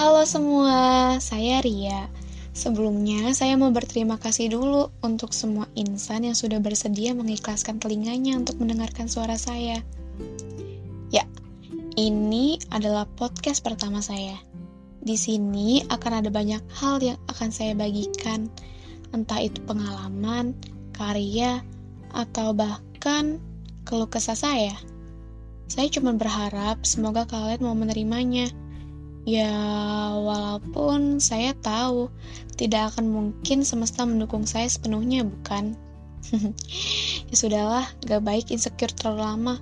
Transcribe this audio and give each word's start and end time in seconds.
Halo 0.00 0.24
semua, 0.24 1.20
saya 1.20 1.60
Ria. 1.60 2.08
Sebelumnya, 2.56 3.36
saya 3.36 3.52
mau 3.60 3.68
berterima 3.68 4.16
kasih 4.16 4.48
dulu 4.48 4.88
untuk 5.04 5.36
semua 5.36 5.68
insan 5.76 6.24
yang 6.24 6.32
sudah 6.32 6.56
bersedia 6.56 7.12
mengikhlaskan 7.12 7.76
telinganya 7.76 8.40
untuk 8.40 8.56
mendengarkan 8.64 9.12
suara 9.12 9.36
saya. 9.36 9.84
Ya, 11.12 11.28
ini 12.00 12.56
adalah 12.72 13.04
podcast 13.20 13.60
pertama 13.60 14.00
saya. 14.00 14.40
Di 15.04 15.20
sini 15.20 15.84
akan 15.92 16.24
ada 16.24 16.32
banyak 16.32 16.64
hal 16.80 17.04
yang 17.04 17.20
akan 17.28 17.52
saya 17.52 17.76
bagikan, 17.76 18.48
entah 19.12 19.44
itu 19.44 19.60
pengalaman, 19.68 20.56
karya, 20.96 21.60
atau 22.16 22.56
bahkan 22.56 23.36
keluh 23.84 24.08
kesah 24.08 24.32
saya. 24.32 24.72
Saya 25.68 25.92
cuma 25.92 26.16
berharap 26.16 26.88
semoga 26.88 27.28
kalian 27.28 27.60
mau 27.60 27.76
menerimanya. 27.76 28.48
Ya, 29.28 29.52
walaupun 30.16 31.20
saya 31.20 31.52
tahu 31.52 32.08
tidak 32.56 32.96
akan 32.96 33.12
mungkin 33.12 33.68
semesta 33.68 34.08
mendukung 34.08 34.48
saya 34.48 34.64
sepenuhnya, 34.64 35.28
bukan? 35.28 35.76
ya 37.28 37.34
sudahlah, 37.36 37.84
gak 38.04 38.24
baik 38.24 38.48
insecure 38.48 38.92
terlalu 38.92 39.20
lama. 39.20 39.54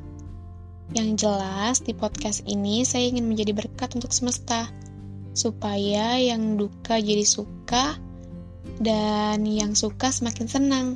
Yang 0.94 1.26
jelas, 1.26 1.76
di 1.82 1.92
podcast 1.92 2.46
ini 2.46 2.86
saya 2.86 3.10
ingin 3.10 3.26
menjadi 3.26 3.52
berkat 3.52 3.98
untuk 3.98 4.14
semesta, 4.14 4.70
supaya 5.34 6.16
yang 6.16 6.54
duka 6.56 6.96
jadi 6.96 7.26
suka, 7.26 7.98
dan 8.78 9.42
yang 9.42 9.74
suka 9.74 10.14
semakin 10.14 10.46
senang. 10.46 10.86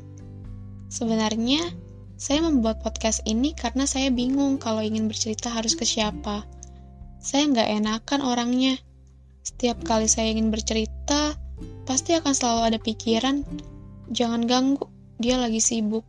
Sebenarnya, 0.87 1.67
saya 2.15 2.47
membuat 2.47 2.79
podcast 2.87 3.27
ini 3.27 3.51
karena 3.51 3.91
saya 3.91 4.15
bingung 4.15 4.63
kalau 4.63 4.79
ingin 4.79 5.11
bercerita 5.11 5.51
harus 5.51 5.75
ke 5.75 5.83
siapa. 5.83 6.47
Saya 7.23 7.47
nggak 7.49 7.69
enakan 7.79 8.21
orangnya. 8.27 8.75
Setiap 9.47 9.87
kali 9.87 10.11
saya 10.11 10.35
ingin 10.35 10.51
bercerita, 10.51 11.39
pasti 11.87 12.19
akan 12.19 12.35
selalu 12.35 12.61
ada 12.75 12.79
pikiran, 12.83 13.47
jangan 14.11 14.47
ganggu, 14.47 14.87
dia 15.23 15.39
lagi 15.39 15.63
sibuk. 15.63 16.03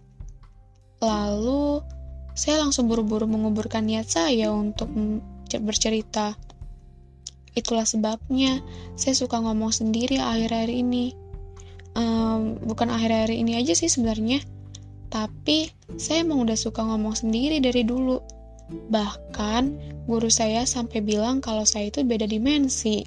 Lalu, 1.02 1.86
saya 2.34 2.66
langsung 2.66 2.90
buru-buru 2.90 3.30
menguburkan 3.30 3.86
niat 3.86 4.10
saya 4.10 4.50
untuk 4.50 4.90
bercerita. 5.62 6.34
Itulah 7.54 7.86
sebabnya 7.86 8.66
saya 8.98 9.14
suka 9.14 9.38
ngomong 9.38 9.70
sendiri 9.70 10.18
akhir-akhir 10.18 10.74
ini. 10.74 11.14
Um, 11.94 12.58
bukan 12.66 12.90
akhir-akhir 12.90 13.38
ini 13.38 13.54
aja 13.62 13.78
sih 13.78 13.86
sebenarnya 13.86 14.42
tapi 15.14 15.70
saya 15.94 16.26
emang 16.26 16.42
udah 16.42 16.58
suka 16.58 16.82
ngomong 16.82 17.14
sendiri 17.14 17.62
dari 17.62 17.86
dulu. 17.86 18.18
Bahkan 18.72 19.64
guru 20.08 20.28
saya 20.32 20.64
sampai 20.64 21.04
bilang 21.04 21.40
kalau 21.44 21.68
saya 21.68 21.92
itu 21.92 22.04
beda 22.04 22.28
dimensi. 22.28 23.04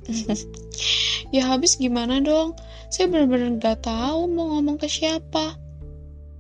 ya 1.35 1.49
habis 1.49 1.81
gimana 1.81 2.21
dong? 2.21 2.57
Saya 2.93 3.11
benar-benar 3.11 3.59
gak 3.59 3.89
tahu 3.89 4.31
mau 4.31 4.57
ngomong 4.57 4.79
ke 4.79 4.87
siapa. 4.87 5.57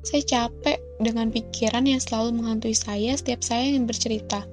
Saya 0.06 0.22
capek 0.22 0.78
dengan 1.02 1.34
pikiran 1.34 1.82
yang 1.82 1.98
selalu 1.98 2.38
menghantui 2.38 2.76
saya 2.76 3.18
setiap 3.18 3.42
saya 3.42 3.74
ingin 3.74 3.90
bercerita. 3.90 4.46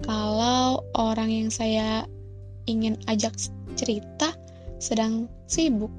Kalau 0.00 0.80
orang 0.96 1.28
yang 1.28 1.50
saya 1.52 2.08
ingin 2.64 2.96
ajak 3.08 3.36
cerita 3.76 4.32
sedang 4.80 5.28
sibuk. 5.44 5.92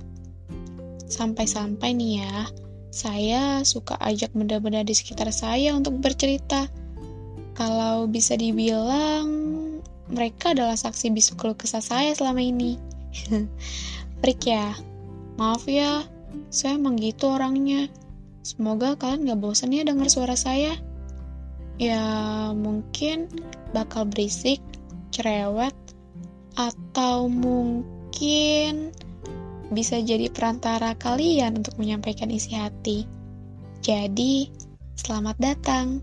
Sampai-sampai 1.05 1.94
nih 1.94 2.25
ya, 2.25 2.50
saya 2.89 3.61
suka 3.61 3.94
ajak 4.02 4.33
benda-benda 4.33 4.81
di 4.81 4.97
sekitar 4.97 5.29
saya 5.29 5.77
untuk 5.77 6.02
bercerita. 6.02 6.66
Kalau 7.56 8.03
bisa 8.11 8.36
dibilang, 8.36 9.31
mereka 10.11 10.52
adalah 10.52 10.75
saksi 10.75 11.09
bisu 11.16 11.39
keluh 11.39 11.56
kesah 11.56 11.80
saya 11.80 12.12
selama 12.12 12.44
ini. 12.44 12.75
Freak 14.20 14.44
ya, 14.44 14.75
maaf 15.40 15.63
ya, 15.63 16.03
saya 16.52 16.75
emang 16.75 17.00
gitu 17.00 17.31
orangnya. 17.31 17.88
Semoga 18.46 19.00
kalian 19.00 19.25
gak 19.25 19.40
bosan 19.41 19.74
ya 19.74 19.88
dengar 19.88 20.12
suara 20.12 20.35
saya. 20.35 20.75
Ya, 21.79 22.03
mungkin 22.52 23.31
bakal 23.72 24.08
berisik, 24.08 24.59
cerewet, 25.16 25.75
atau 26.56 27.28
mungkin 27.28 28.96
bisa 29.72 30.00
jadi 30.00 30.31
perantara 30.31 30.96
kalian 30.96 31.63
untuk 31.63 31.75
menyampaikan 31.79 32.31
isi 32.31 32.56
hati. 32.56 33.03
Jadi, 33.79 34.52
selamat 35.00 35.35
datang. 35.40 36.00